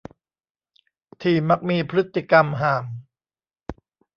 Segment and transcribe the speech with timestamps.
[1.21, 2.85] ที่มักมีพฤติกรรมห่าม